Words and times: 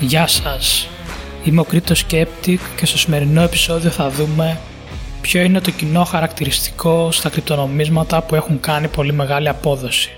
Γεια 0.00 0.26
σας, 0.26 0.88
είμαι 1.44 1.60
ο 1.60 1.64
Κρήτος 1.64 2.06
Skeptic 2.06 2.58
και 2.76 2.86
στο 2.86 2.98
σημερινό 2.98 3.42
επεισόδιο 3.42 3.90
θα 3.90 4.10
δούμε 4.10 4.58
ποιο 5.20 5.42
είναι 5.42 5.60
το 5.60 5.70
κοινό 5.70 6.04
χαρακτηριστικό 6.04 7.12
στα 7.12 7.28
κρυπτονομίσματα 7.28 8.22
που 8.22 8.34
έχουν 8.34 8.60
κάνει 8.60 8.88
πολύ 8.88 9.12
μεγάλη 9.12 9.48
απόδοση. 9.48 10.10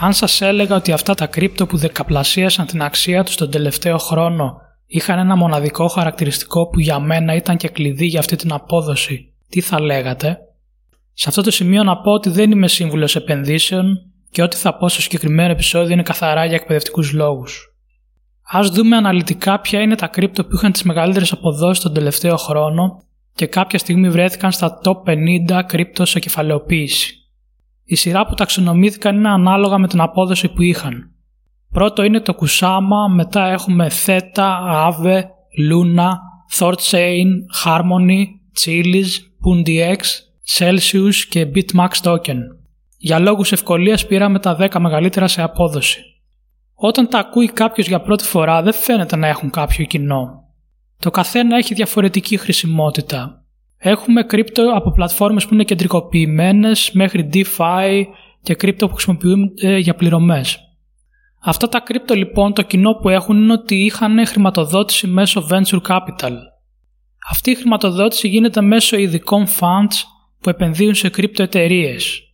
Αν 0.00 0.12
σας 0.12 0.40
έλεγα 0.40 0.76
ότι 0.76 0.92
αυτά 0.92 1.14
τα 1.14 1.26
κρύπτο 1.26 1.66
που 1.66 1.76
δεκαπλασίασαν 1.76 2.66
την 2.66 2.82
αξία 2.82 3.24
τους 3.24 3.36
τον 3.36 3.50
τελευταίο 3.50 3.98
χρόνο 3.98 4.60
είχαν 4.86 5.18
ένα 5.18 5.36
μοναδικό 5.36 5.88
χαρακτηριστικό 5.88 6.68
που 6.68 6.80
για 6.80 6.98
μένα 6.98 7.34
ήταν 7.34 7.56
και 7.56 7.68
κλειδί 7.68 8.06
για 8.06 8.20
αυτή 8.20 8.36
την 8.36 8.52
απόδοση, 8.52 9.32
τι 9.48 9.60
θα 9.60 9.80
λέγατε; 9.80 10.38
Σε 11.12 11.28
αυτό 11.28 11.42
το 11.42 11.50
σημείο 11.50 11.82
να 11.82 11.96
πω 11.96 12.12
ότι 12.12 12.30
δεν 12.30 12.50
είμαι 12.50 12.68
σύμβουλος 12.68 13.16
επενδύσεων 13.16 13.98
και 14.30 14.42
ό,τι 14.42 14.56
θα 14.56 14.76
πω 14.76 14.88
στο 14.88 15.02
συγκεκριμένο 15.02 15.50
επεισόδιο 15.50 15.92
είναι 15.92 16.02
καθαρά 16.02 16.44
για 16.44 16.54
εκπαιδευτικούς 16.54 17.12
λόγους. 17.12 17.70
Ας 18.48 18.68
δούμε 18.68 18.96
αναλυτικά 18.96 19.60
ποια 19.60 19.80
είναι 19.80 19.94
τα 19.94 20.06
κρύπτο 20.06 20.44
που 20.44 20.54
είχαν 20.54 20.72
τις 20.72 20.82
μεγαλύτερες 20.82 21.32
αποδόσεις 21.32 21.82
τον 21.82 21.94
τελευταίο 21.94 22.36
χρόνο 22.36 23.02
και 23.34 23.46
κάποια 23.46 23.78
στιγμή 23.78 24.10
βρέθηκαν 24.10 24.52
στα 24.52 24.80
top 24.84 25.12
50 25.58 25.62
κρύπτο 25.66 26.04
σε 26.04 26.18
κεφαλαιοποίηση. 26.18 27.14
Η 27.84 27.94
σειρά 27.94 28.26
που 28.26 28.34
ταξινομήθηκαν 28.34 29.16
είναι 29.16 29.28
ανάλογα 29.28 29.78
με 29.78 29.88
την 29.88 30.00
απόδοση 30.00 30.48
που 30.48 30.62
είχαν. 30.62 31.10
Πρώτο 31.72 32.02
είναι 32.02 32.20
το 32.20 32.34
Kusama, 32.40 33.14
μετά 33.14 33.46
έχουμε 33.46 33.90
Theta, 34.06 34.48
Aave, 34.70 35.22
Luna, 35.70 36.10
ThorChain, 36.58 37.28
Harmony, 37.64 38.24
Chiliz, 38.60 39.08
PundiX, 39.44 39.98
Celsius 40.58 41.14
και 41.28 41.50
Bitmax 41.54 41.88
Token. 42.02 42.38
Για 42.98 43.18
λόγους 43.18 43.52
ευκολίας 43.52 44.06
πήραμε 44.06 44.38
τα 44.38 44.56
10 44.60 44.78
μεγαλύτερα 44.78 45.26
σε 45.26 45.42
απόδοση. 45.42 46.15
Όταν 46.78 47.08
τα 47.08 47.18
ακούει 47.18 47.48
κάποιος 47.48 47.88
για 47.88 48.00
πρώτη 48.00 48.24
φορά 48.24 48.62
δεν 48.62 48.72
φαίνεται 48.72 49.16
να 49.16 49.26
έχουν 49.26 49.50
κάποιο 49.50 49.84
κοινό. 49.84 50.44
Το 50.98 51.10
καθένα 51.10 51.56
έχει 51.56 51.74
διαφορετική 51.74 52.36
χρησιμότητα. 52.36 53.44
Έχουμε 53.76 54.22
κρύπτο 54.22 54.72
από 54.74 54.92
πλατφόρμες 54.92 55.46
που 55.46 55.54
είναι 55.54 55.64
κεντρικοποιημένες 55.64 56.90
μέχρι 56.92 57.28
DeFi 57.32 58.02
και 58.42 58.54
κρύπτο 58.54 58.88
που 58.88 58.94
χρησιμοποιούνται 58.94 59.78
για 59.78 59.94
πληρωμές. 59.94 60.58
Αυτά 61.42 61.68
τα 61.68 61.80
κρύπτο 61.80 62.14
λοιπόν 62.14 62.52
το 62.52 62.62
κοινό 62.62 62.92
που 62.92 63.08
έχουν 63.08 63.42
είναι 63.42 63.52
ότι 63.52 63.74
είχαν 63.74 64.26
χρηματοδότηση 64.26 65.06
μέσω 65.06 65.46
venture 65.50 65.80
capital. 65.88 66.32
Αυτή 67.30 67.50
η 67.50 67.54
χρηματοδότηση 67.54 68.28
γίνεται 68.28 68.60
μέσω 68.60 68.96
ειδικών 68.96 69.46
funds 69.46 69.96
που 70.40 70.48
επενδύουν 70.48 70.94
σε 70.94 71.08
κρύπτο 71.08 71.42
εταιρείες. 71.42 72.25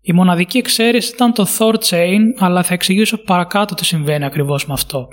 Η 0.00 0.12
μοναδική 0.12 0.58
εξαίρεση 0.58 1.12
ήταν 1.12 1.32
το 1.32 1.46
Thorchain, 1.58 2.20
αλλά 2.38 2.62
θα 2.62 2.74
εξηγήσω 2.74 3.16
παρακάτω 3.16 3.74
τι 3.74 3.84
συμβαίνει 3.84 4.24
ακριβώς 4.24 4.66
με 4.66 4.72
αυτό. 4.72 5.08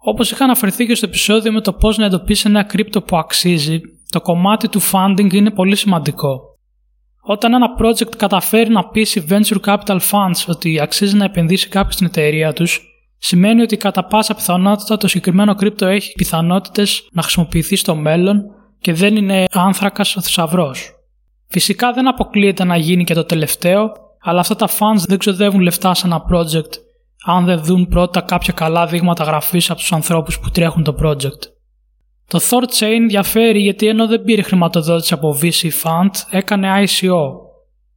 Όπως 0.00 0.30
είχα 0.30 0.44
αναφερθεί 0.44 0.86
και 0.86 0.94
στο 0.94 1.06
επεισόδιο 1.06 1.52
με 1.52 1.60
το 1.60 1.72
πώς 1.72 1.98
να 1.98 2.04
εντοπίσει 2.04 2.48
ένα 2.48 2.62
κρύπτο 2.62 3.02
που 3.02 3.16
αξίζει, 3.16 3.80
το 4.10 4.20
κομμάτι 4.20 4.68
του 4.68 4.80
funding 4.92 5.32
είναι 5.32 5.50
πολύ 5.50 5.76
σημαντικό. 5.76 6.40
Όταν 7.22 7.54
ένα 7.54 7.66
project 7.78 8.16
καταφέρει 8.16 8.70
να 8.70 8.88
πείσει 8.88 9.26
venture 9.30 9.60
capital 9.64 9.98
funds 10.10 10.44
ότι 10.46 10.80
αξίζει 10.80 11.16
να 11.16 11.24
επενδύσει 11.24 11.68
κάποιος 11.68 11.94
στην 11.94 12.06
εταιρεία 12.06 12.52
τους, 12.52 12.80
σημαίνει 13.18 13.62
ότι 13.62 13.76
κατά 13.76 14.04
πάσα 14.04 14.34
πιθανότητα 14.34 14.96
το 14.96 15.08
συγκεκριμένο 15.08 15.54
κρύπτο 15.54 15.86
έχει 15.86 16.12
πιθανότητες 16.12 17.08
να 17.12 17.22
χρησιμοποιηθεί 17.22 17.76
στο 17.76 17.94
μέλλον 17.94 18.42
και 18.80 18.92
δεν 18.92 19.16
είναι 19.16 19.44
άνθρακας 19.52 20.16
ο 20.16 20.20
θησαυρός. 20.20 20.97
Φυσικά 21.48 21.92
δεν 21.92 22.08
αποκλείεται 22.08 22.64
να 22.64 22.76
γίνει 22.76 23.04
και 23.04 23.14
το 23.14 23.24
τελευταίο, 23.24 23.92
αλλά 24.20 24.40
αυτά 24.40 24.56
τα 24.56 24.68
fans 24.68 25.02
δεν 25.06 25.18
ξοδεύουν 25.18 25.60
λεφτά 25.60 25.94
σε 25.94 26.06
ένα 26.06 26.22
project 26.32 26.72
αν 27.24 27.44
δεν 27.44 27.64
δουν 27.64 27.88
πρώτα 27.88 28.20
κάποια 28.20 28.52
καλά 28.52 28.86
δείγματα 28.86 29.24
γραφής 29.24 29.70
από 29.70 29.78
τους 29.78 29.92
ανθρώπους 29.92 30.38
που 30.38 30.50
τρέχουν 30.50 30.82
το 30.84 30.94
project. 31.02 31.40
Το 32.26 32.38
Thorchain 32.50 33.06
διαφέρει 33.08 33.60
γιατί 33.60 33.86
ενώ 33.86 34.06
δεν 34.06 34.22
πήρε 34.22 34.42
χρηματοδότηση 34.42 35.14
από 35.14 35.38
VC 35.42 35.62
Fund, 35.82 36.10
έκανε 36.30 36.84
ICO. 36.84 37.18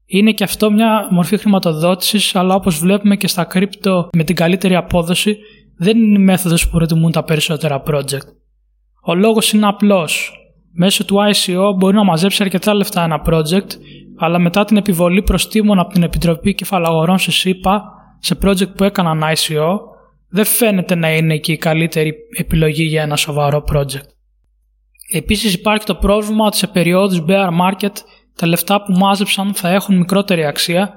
Είναι 0.05 0.31
και 0.31 0.43
αυτό 0.43 0.71
μια 0.71 1.07
μορφή 1.11 1.37
χρηματοδότησης, 1.37 2.35
αλλά 2.35 2.55
όπως 2.55 2.77
βλέπουμε 2.77 3.15
και 3.15 3.27
στα 3.27 3.47
crypto 3.53 4.07
με 4.11 4.23
την 4.23 4.35
καλύτερη 4.35 4.75
απόδοση, 4.75 5.37
δεν 5.77 5.97
είναι 5.97 6.19
η 6.19 6.23
μέθοδος 6.23 6.65
που 6.65 6.77
προτιμούν 6.77 7.11
τα 7.11 7.23
περισσότερα 7.23 7.83
project. 7.87 8.27
Ο 9.03 9.15
λόγος 9.15 9.53
είναι 9.53 9.67
απλός. 9.67 10.40
Μέσω 10.73 11.05
του 11.05 11.15
ICO 11.31 11.75
μπορεί 11.77 11.95
να 11.95 12.03
μαζέψει 12.03 12.43
αρκετά 12.43 12.73
λεφτά 12.73 13.03
ένα 13.03 13.21
project, 13.25 13.67
αλλά 14.17 14.39
μετά 14.39 14.65
την 14.65 14.77
επιβολή 14.77 15.23
προστήμων 15.23 15.79
από 15.79 15.93
την 15.93 16.03
Επιτροπή 16.03 16.55
Κεφαλαγορών 16.55 17.17
σε 17.17 17.31
ΣΥΠΑ 17.31 17.83
σε 18.19 18.37
project 18.45 18.75
που 18.75 18.83
έκαναν 18.83 19.21
ICO, 19.23 19.79
δεν 20.29 20.45
φαίνεται 20.45 20.95
να 20.95 21.15
είναι 21.15 21.37
και 21.37 21.51
η 21.51 21.57
καλύτερη 21.57 22.13
επιλογή 22.37 22.83
για 22.83 23.01
ένα 23.01 23.15
σοβαρό 23.15 23.63
project. 23.73 24.07
Επίσης 25.11 25.53
υπάρχει 25.53 25.85
το 25.85 25.95
πρόβλημα 25.95 26.45
ότι 26.45 26.57
σε 26.57 26.67
περιόδους 26.67 27.23
bear 27.27 27.49
market 27.61 27.93
τα 28.35 28.47
λεφτά 28.47 28.83
που 28.83 28.91
μάζεψαν 28.91 29.53
θα 29.53 29.69
έχουν 29.69 29.97
μικρότερη 29.97 30.45
αξία 30.45 30.93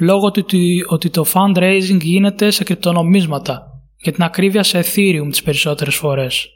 λόγω 0.00 0.30
του 0.30 0.44
ότι 0.88 1.10
το 1.10 1.24
fundraising 1.32 2.00
γίνεται 2.00 2.50
σε 2.50 2.64
κρυπτονομίσματα 2.64 3.62
και 3.96 4.10
την 4.10 4.22
ακρίβεια 4.22 4.62
σε 4.62 4.80
Ethereum 4.80 5.28
τις 5.30 5.42
περισσότερες 5.42 5.94
φορές. 5.94 6.48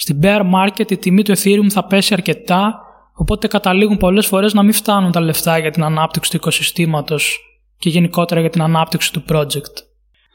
Στην 0.00 0.18
bear 0.22 0.42
market 0.54 0.90
η 0.90 0.96
τιμή 0.96 1.22
του 1.22 1.38
Ethereum 1.38 1.68
θα 1.70 1.84
πέσει 1.84 2.14
αρκετά, 2.14 2.80
οπότε 3.14 3.46
καταλήγουν 3.46 3.96
πολλές 3.96 4.26
φορές 4.26 4.54
να 4.54 4.62
μην 4.62 4.72
φτάνουν 4.72 5.12
τα 5.12 5.20
λεφτά 5.20 5.58
για 5.58 5.70
την 5.70 5.84
ανάπτυξη 5.84 6.30
του 6.30 6.36
οικοσυστήματος 6.36 7.38
και 7.78 7.88
γενικότερα 7.88 8.40
για 8.40 8.50
την 8.50 8.62
ανάπτυξη 8.62 9.12
του 9.12 9.24
project. 9.28 9.74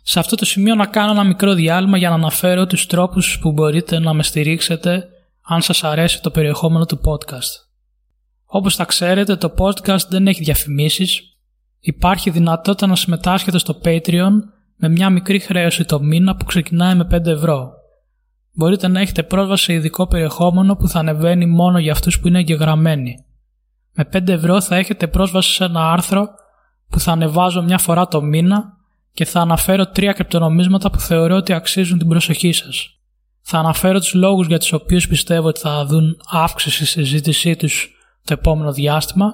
Σε 0.03 0.19
αυτό 0.19 0.35
το 0.35 0.45
σημείο 0.45 0.75
να 0.75 0.85
κάνω 0.85 1.11
ένα 1.11 1.23
μικρό 1.23 1.53
διάλειμμα 1.53 1.97
για 1.97 2.09
να 2.09 2.15
αναφέρω 2.15 2.65
τους 2.65 2.85
τρόπους 2.85 3.39
που 3.41 3.51
μπορείτε 3.51 3.99
να 3.99 4.13
με 4.13 4.23
στηρίξετε 4.23 5.07
αν 5.41 5.61
σας 5.61 5.83
αρέσει 5.83 6.21
το 6.21 6.31
περιεχόμενο 6.31 6.85
του 6.85 7.01
podcast. 7.05 7.51
Όπως 8.45 8.75
θα 8.75 8.85
ξέρετε 8.85 9.35
το 9.35 9.53
podcast 9.57 10.07
δεν 10.09 10.27
έχει 10.27 10.43
διαφημίσεις, 10.43 11.21
υπάρχει 11.79 12.29
δυνατότητα 12.29 12.87
να 12.87 12.95
συμμετάσχετε 12.95 13.57
στο 13.57 13.79
Patreon 13.83 14.31
με 14.75 14.89
μια 14.89 15.09
μικρή 15.09 15.39
χρέωση 15.39 15.85
το 15.85 15.99
μήνα 15.99 16.35
που 16.35 16.45
ξεκινάει 16.45 16.95
με 16.95 17.07
5 17.11 17.25
ευρώ 17.25 17.74
μπορείτε 18.55 18.87
να 18.87 18.99
έχετε 18.99 19.23
πρόσβαση 19.23 19.63
σε 19.63 19.73
ειδικό 19.73 20.07
περιεχόμενο 20.07 20.75
που 20.75 20.87
θα 20.87 20.99
ανεβαίνει 20.99 21.45
μόνο 21.45 21.79
για 21.79 21.91
αυτούς 21.91 22.19
που 22.19 22.27
είναι 22.27 22.39
εγγεγραμμένοι. 22.39 23.25
Με 23.93 24.09
5 24.13 24.27
ευρώ 24.27 24.61
θα 24.61 24.75
έχετε 24.75 25.07
πρόσβαση 25.07 25.51
σε 25.53 25.63
ένα 25.63 25.91
άρθρο 25.91 26.27
που 26.89 26.99
θα 26.99 27.11
ανεβάζω 27.11 27.61
μια 27.61 27.77
φορά 27.77 28.07
το 28.07 28.21
μήνα 28.21 28.73
και 29.13 29.25
θα 29.25 29.39
αναφέρω 29.39 29.87
τρία 29.87 30.11
κρυπτονομίσματα 30.11 30.89
που 30.89 30.99
θεωρώ 30.99 31.35
ότι 31.35 31.53
αξίζουν 31.53 31.97
την 31.97 32.07
προσοχή 32.07 32.51
σας. 32.51 32.89
Θα 33.41 33.57
αναφέρω 33.59 33.99
τους 33.99 34.13
λόγους 34.13 34.47
για 34.47 34.59
τους 34.59 34.73
οποίους 34.73 35.07
πιστεύω 35.07 35.47
ότι 35.47 35.59
θα 35.59 35.85
δουν 35.85 36.17
αύξηση 36.31 36.85
στη 36.85 37.03
συζήτησή 37.03 37.55
τους 37.55 37.89
το 38.23 38.33
επόμενο 38.33 38.73
διάστημα. 38.73 39.33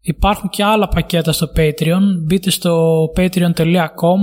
Υπάρχουν 0.00 0.48
και 0.48 0.64
άλλα 0.64 0.88
πακέτα 0.88 1.32
στο 1.32 1.50
Patreon. 1.56 2.00
Μπείτε 2.26 2.50
στο 2.50 3.04
patreon.com 3.16 4.18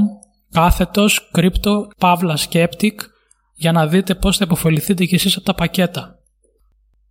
κάθετος 0.51 1.31
crypto 1.35 1.87
pavla 1.99 2.35
skeptic 2.49 2.93
για 3.59 3.71
να 3.71 3.87
δείτε 3.87 4.15
πώς 4.15 4.37
θα 4.37 4.43
υποφεληθείτε 4.45 5.05
κι 5.05 5.15
εσείς 5.15 5.35
από 5.35 5.45
τα 5.45 5.53
πακέτα. 5.53 6.19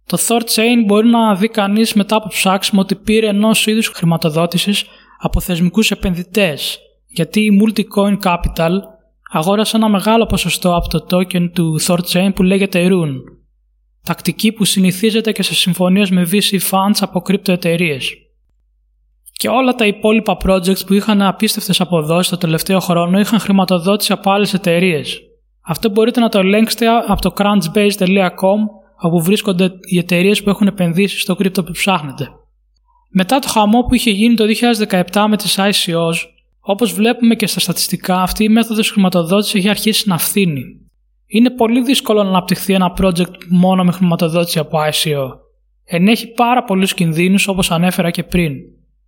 Το 0.06 0.19
Thorchain 0.28 0.84
μπορεί 0.86 1.09
να 1.09 1.34
δει 1.34 1.48
κανείς 1.48 1.94
μετά 1.94 2.16
από 2.16 2.28
ψάξιμο 2.28 2.81
ότι 2.81 2.94
πήρε 2.94 3.26
ενός 3.26 3.66
είδους 3.66 3.88
χρηματοδότησης 3.88 4.84
από 5.19 5.41
θεσμικούς 5.41 5.91
επενδυτές, 5.91 6.78
γιατί 7.06 7.41
η 7.41 7.60
Multicoin 7.62 8.19
Capital 8.22 8.70
αγόρασε 9.31 9.76
ένα 9.76 9.88
μεγάλο 9.88 10.26
ποσοστό 10.26 10.76
από 10.76 10.88
το 10.88 11.06
token 11.10 11.50
του 11.53 11.81
Thorchain 11.81 12.31
που 12.34 12.42
λέγεται 12.42 12.88
Rune. 12.91 13.16
Τακτική 14.03 14.53
που 14.53 14.65
συνηθίζεται 14.65 15.32
και 15.32 15.42
σε 15.42 15.54
συμφωνίες 15.54 16.10
με 16.10 16.28
VC 16.32 16.59
funds 16.70 16.98
από 17.00 17.20
κρύπτο 17.20 17.53
εταιρείες. 17.53 18.12
Και 19.32 19.48
όλα 19.48 19.75
τα 19.75 19.86
υπόλοιπα 19.86 20.36
projects 20.44 20.86
που 20.86 20.94
είχαν 20.94 21.22
απίστευτες 21.22 21.80
αποδόσεις 21.80 22.30
το 22.30 22.36
τελευταίο 22.36 22.80
χρόνο 22.80 23.19
είχαν 23.19 23.38
χρηματοδότηση 23.38 24.12
από 24.12 24.30
άλλες 24.30 24.54
εταιρείες, 24.54 25.28
αυτό 25.70 25.91
μπορείτε 25.91 26.20
να 26.20 26.28
το 26.28 26.38
ελέγξετε 26.38 26.86
από 26.88 27.20
το 27.20 27.32
crunchbase.com 27.36 28.60
όπου 29.00 29.22
βρίσκονται 29.22 29.70
οι 29.91 29.98
εταιρείες 29.98 30.42
που 30.42 30.50
έχουν 30.50 30.66
επενδύσει 30.66 31.18
στο 31.18 31.34
κρύπτο 31.34 31.65
που 31.65 31.72
ψάχνετε. 31.72 32.28
Μετά 33.10 33.38
το 33.38 33.48
χαμό 33.48 33.80
που 33.80 33.94
είχε 33.94 34.10
γίνει 34.10 34.34
το 34.34 34.44
2017 34.88 35.26
με 35.28 35.36
τις 35.36 35.59
ICOs, 35.59 36.15
όπως 36.60 36.92
βλέπουμε 36.92 37.34
και 37.34 37.47
στα 37.47 37.60
στατιστικά, 37.60 38.22
αυτή 38.22 38.44
η 38.44 38.48
μέθοδος 38.48 38.91
χρηματοδότησης 38.91 39.54
έχει 39.54 39.68
αρχίσει 39.68 40.09
να 40.09 40.18
φθήνει. 40.18 40.62
Είναι 41.26 41.50
πολύ 41.50 41.82
δύσκολο 41.82 42.22
να 42.22 42.28
αναπτυχθεί 42.28 42.72
ένα 42.72 42.92
project 43.00 43.44
μόνο 43.48 43.84
με 43.84 43.92
χρηματοδότηση 43.92 44.59
από 44.59 44.78
ICO. 44.78 45.28
Ενέχει 45.84 46.26
πάρα 46.32 46.64
πολλούς 46.64 46.94
κινδύνους 46.94 47.48
όπως 47.48 47.71
ανέφερα 47.71 48.10
και 48.10 48.22
πριν. 48.22 48.53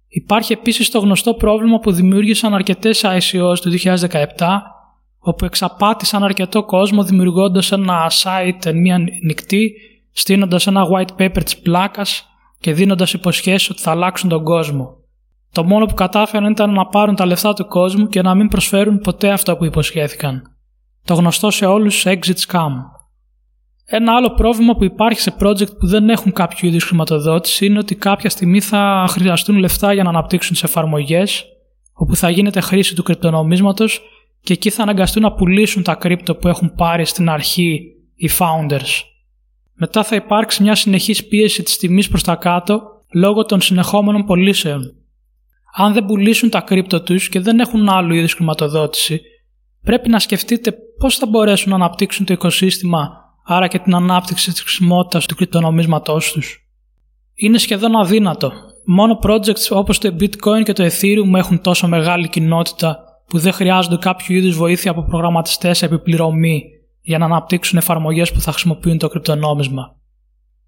Υπάρχει 0.09 0.53
επίσης 0.53 0.91
το 0.91 0.99
γνωστό 0.99 1.35
πρόβλημα 1.35 1.79
που 1.79 1.93
δημιούργησαν 1.93 2.55
αρκετές 2.55 3.05
ICOs 3.05 3.59
του 3.61 3.71
2017 3.71 4.27
όπου 5.21 5.45
εξαπάτησαν 5.45 6.25
αρκετό 6.25 6.65
κόσμο 6.65 7.05
δημιουργώντας 7.05 7.73
ένα 7.73 8.11
site 8.23 8.73
μία 8.75 8.99
νυχτή, 9.27 9.73
στείνοντας 10.13 10.67
ένα 10.67 10.83
white 10.93 11.23
paper 11.23 11.43
της 11.45 11.59
πλάκας 11.59 12.25
και 12.61 12.73
δίνοντας 12.73 13.13
υποσχέσεις 13.13 13.71
ότι 13.71 13.81
θα 13.81 13.91
αλλάξουν 13.91 14.29
τον 14.29 14.45
κόσμο. 14.45 14.97
Το 15.53 15.65
μόνο 15.65 15.87
που 15.87 15.95
κατάφεραν 15.95 16.51
ήταν 16.51 16.73
να 16.73 16.87
πάρουν 16.87 17.15
τα 17.15 17.27
λεφτά 17.27 17.53
του 17.53 17.67
κόσμου 17.67 18.07
και 18.07 18.23
να 18.23 18.35
μην 18.35 18.49
προσφέρουν 18.49 18.99
ποτέ 18.99 19.31
αυτό 19.31 19.57
που 19.57 19.65
υποσχέθηκαν. 19.65 20.43
το 21.05 21.15
γνωστό 21.15 21.51
σε 21.51 21.67
όλους 21.67 22.05
exit 22.07 22.37
scam. 22.47 22.73
Ένα 23.85 24.15
άλλο 24.17 24.31
πρόβλημα 24.31 24.75
που 24.75 24.85
υπάρχει 24.85 25.21
σε 25.21 25.35
project 25.41 25.79
που 25.79 25.87
δεν 25.87 26.09
έχουν 26.09 26.33
κάποιο 26.33 26.69
είδους 26.69 26.85
χρηματοδότηση 26.85 27.67
είναι 27.67 27.79
ότι 27.79 27.95
κάποια 27.95 28.31
στιγμή 28.31 28.61
θα 28.61 29.07
χρειαστούν 29.09 29.57
λεφτά 29.57 29.93
για 29.93 30.03
να 30.03 30.09
αναπτύξουν 30.09 30.53
τις 30.53 30.63
εφαρμογές, 30.63 31.45
όπου 31.93 32.17
θα 32.17 32.31
γίνεται 32.31 32.61
χρήση 32.61 32.95
του 32.95 33.03
κρυπτονομίσματος 33.03 34.01
και 34.43 34.53
εκεί 34.53 34.71
θα 34.71 34.83
αναγκαστούν 34.83 35.23
να 35.23 35.33
πουλήσουν 35.33 35.83
τα 35.83 35.95
κρύπτο 35.95 36.35
που 36.35 36.49
έχουν 36.49 36.75
πάρει 36.75 37.05
στην 37.05 37.29
αρχή 37.29 37.81
οι 38.15 38.29
founders. 38.39 39.03
Μετά 39.75 40.05
θα 40.05 40.17
υπάρξει 40.17 40.63
μια 40.63 40.75
συνεχής 40.75 41.27
πίεση 41.27 41.63
της 41.63 41.77
τιμής 41.77 42.09
προς 42.09 42.23
τα 42.23 42.35
κάτω 42.37 42.83
λόγω 43.15 43.45
των 43.45 43.61
συνεχόμενων 43.61 44.25
πωλήσεων. 44.25 44.95
Αν 45.75 45.93
δεν 45.93 46.05
πουλήσουν 46.05 46.51
τα 46.51 46.61
κρύπτο 46.61 47.03
τους 47.03 47.29
και 47.29 47.41
δεν 47.41 47.61
έχουν 47.61 47.89
άλλου 47.89 48.15
είδους 48.15 48.35
χρηματοδότηση, 48.35 49.21
πρέπει 49.83 50.09
να 50.09 50.19
σκεφτείτε 50.19 50.75
πώς 50.99 51.17
θα 51.17 51.27
μπορέσουν 51.27 51.71
να 51.71 51.75
αναπτύξουν 51.75 52.27
το 52.27 52.33
οικοσύστημα, 52.33 53.11
άρα 53.45 53.67
και 53.67 53.79
την 53.79 53.95
ανάπτυξη 53.95 54.51
της 54.51 54.61
χρησιμότητας 54.61 55.27
του 55.27 55.35
κρυπτονομίσματός 55.35 56.33
τους. 56.33 56.59
Είναι 57.35 57.59
σχεδόν 57.59 57.97
αδύνατο. 57.97 58.53
Μόνο 58.87 59.19
projects 59.23 59.69
όπως 59.71 59.99
το 59.99 60.17
Bitcoin 60.21 60.63
και 60.65 60.73
το 60.73 60.85
Ethereum 60.85 61.35
έχουν 61.35 61.61
τόσο 61.61 61.89
μεγάλη 61.89 62.29
κοινότητα 62.29 63.10
που 63.31 63.39
δεν 63.39 63.53
χρειάζονται 63.53 63.97
κάποιο 63.97 64.37
είδους 64.37 64.57
βοήθεια 64.57 64.91
από 64.91 65.05
προγραμματιστές 65.05 65.83
επιπληρωμή 65.83 66.63
για 67.01 67.19
να 67.19 67.25
αναπτύξουν 67.25 67.79
εφαρμογές 67.79 68.33
που 68.33 68.41
θα 68.41 68.51
χρησιμοποιούν 68.51 68.99
το 68.99 69.09
κρυπτονόμισμα. 69.09 69.97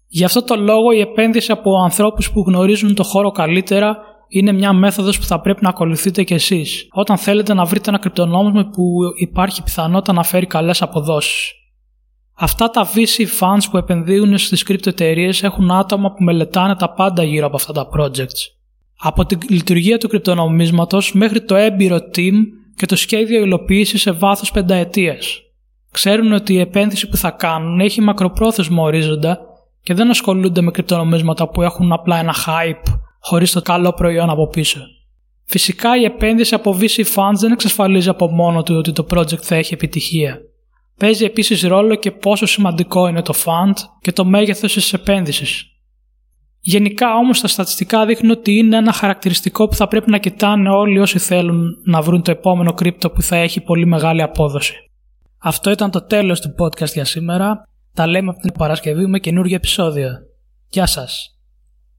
Γι' 0.07 0.25
αυτό 0.25 0.43
το 0.43 0.57
λόγο 0.57 0.93
η 0.93 1.01
επένδυση 1.01 1.53
από 1.53 1.83
ανθρώπους 1.83 2.31
που 2.31 2.45
γνωρίζουν 2.47 2.95
το 2.95 3.03
χώρο 3.03 3.31
καλύτερα 3.31 3.97
είναι 4.29 4.53
μια 4.53 4.73
μέθοδος 4.73 5.19
που 5.19 5.25
θα 5.25 5.41
πρέπει 5.41 5.63
να 5.63 5.69
ακολουθείτε 5.69 6.23
κι 6.23 6.35
εσείς 6.35 6.89
όταν 6.91 7.17
θέλετε 7.19 7.55
να 7.55 7.65
βρείτε 7.65 7.91
ένα 7.91 7.99
κρυπτονόμισμα 7.99 8.71
που 8.71 8.85
υπάρχει 9.21 9.63
πιθανότητα 9.63 10.13
να 10.13 10.23
φέρει 10.23 10.47
καλές 10.47 10.83
αποδόσεις. 10.83 11.53
Αυτά 12.35 12.71
τα 12.71 12.89
VC 12.95 13.41
funds 13.41 13.65
που 13.71 13.77
επενδύουν 13.77 14.39
στις 14.39 14.63
κρυπτοεταιρείες 14.63 15.43
έχουν 15.43 15.71
άτομα 15.71 16.13
που 16.13 16.23
μελετάνε 16.23 16.77
τα 16.77 16.93
πάντα 16.93 17.23
γύρω 17.23 17.47
από 17.47 17.57
αυτά 17.57 17.73
τα 17.73 17.89
projects. 17.97 18.62
Από 19.05 19.27
τη 19.27 19.37
λειτουργία 19.49 19.99
του 19.99 20.09
κρυπτονομίσματος 20.09 21.13
μέχρι 21.13 21.45
το 21.45 21.55
έμπειρο 21.55 21.97
team 21.97 22.33
και 22.77 22.87
το 22.87 22.97
σχέδιο 22.97 23.43
υλοποίησης 23.43 24.01
σε 24.01 24.11
βάθος 24.11 24.51
πενταετίας. 24.51 25.41
Ξέρουν 25.93 26.33
ότι 26.33 26.53
η 26.53 26.59
επένδυση 26.61 27.09
που 27.09 27.17
θα 27.17 27.31
κάνουν 27.31 27.81
έχει 27.81 28.01
μακροπρόθεσμο 28.01 28.83
ορίζοντα 28.83 29.39
και 29.83 29.95
δεν 29.95 30.11
ασχολούνται 30.11 30.61
με 30.61 30.71
κρυπτονομίσματα 30.71 31.49
που 31.49 31.63
έχουν 31.63 31.93
απλά 31.93 32.19
ένα 32.19 32.35
hype 32.47 32.99
χωρίς 33.21 33.53
το 33.53 33.63
καλό 33.63 33.93
προϊόν 33.93 34.31
από 34.31 34.49
πίσω. 34.49 34.81
Φυσικά 35.45 35.97
η 35.97 36.05
επένδυση 36.05 36.55
από 36.55 36.79
VC 36.81 37.05
funds 37.15 37.39
δεν 37.41 37.53
εξασφαλίζει 37.53 38.09
από 38.09 38.31
μόνο 38.31 38.63
του 38.63 38.75
ότι 38.77 38.93
το 38.93 39.07
project 39.11 39.43
θα 39.43 39.55
έχει 39.55 39.75
επιτυχία. 39.75 40.39
Παίζει 40.99 41.25
επίσης 41.25 41.63
ρόλο 41.63 41.95
και 41.95 42.11
πόσο 42.11 42.47
σημαντικό 42.47 43.09
είναι 43.09 43.23
το 43.23 43.35
fund 43.45 43.75
και 44.01 44.13
το 44.13 44.25
μέγεθος 44.25 44.73
της 44.73 44.93
επένδυσης. 44.93 45.72
Γενικά 46.65 47.15
όμως 47.15 47.41
τα 47.41 47.49
στατιστικά 47.49 48.07
δείχνουν 48.07 48.31
ότι 48.31 48.53
είναι 48.53 48.77
ένα 48.77 48.93
χαρακτηριστικό 48.93 49.69
που 49.69 49.75
θα 49.75 49.89
πρέπει 49.89 50.11
να 50.11 50.19
κοιτάνε 50.19 50.69
όλοι 50.69 50.99
όσοι 50.99 51.19
θέλουν 51.19 51.77
να 51.85 52.01
βρουν 52.03 52.23
το 52.23 52.31
επόμενο 52.31 52.73
κρύπτο 52.73 53.11
που 53.11 53.23
θα 53.23 53.37
έχει 53.37 53.61
πολύ 53.61 53.87
μεγάλη 53.87 54.23
απόδοση. 54.23 54.75
Αυτό 55.39 55.71
ήταν 55.71 55.91
το 55.91 56.03
τέλος 56.03 56.41
του 56.41 56.55
podcast 56.59 56.93
για 56.93 57.05
σήμερα. 57.05 57.69
Τα 57.95 58.07
λέμε 58.07 58.31
από 58.31 58.41
την 58.41 58.53
Παρασκευή 58.53 59.07
με 59.07 59.19
καινούργιο 59.19 59.57
επεισόδιο. 59.57 60.11
Γεια 60.69 60.87
σας! 60.87 61.37